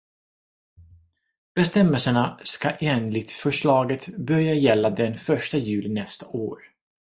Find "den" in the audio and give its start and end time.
4.89-5.15